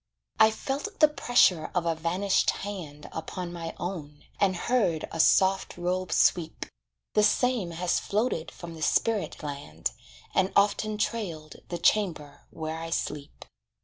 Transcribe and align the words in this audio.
I 0.39 0.49
felt 0.49 0.99
the 0.99 1.07
pressure 1.07 1.69
of 1.75 1.85
a 1.85 1.93
vanished 1.93 2.49
hand 2.65 3.07
Upon 3.11 3.53
my 3.53 3.75
own, 3.79 4.23
and 4.39 4.55
heard 4.55 5.07
a 5.11 5.19
soft 5.19 5.77
robe 5.77 6.11
sweep 6.11 6.65
The 7.13 7.21
same 7.21 7.69
has 7.69 7.99
floated 7.99 8.49
from 8.49 8.73
the 8.73 8.81
spirit 8.81 9.43
land, 9.43 9.91
And 10.33 10.51
often 10.55 10.97
trailed 10.97 11.57
the 11.69 11.77
chamber 11.77 12.47
where 12.49 12.79
I 12.79 12.89
sleep. 12.89 13.45